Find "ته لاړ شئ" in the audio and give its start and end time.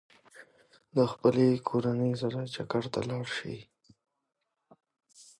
2.93-3.57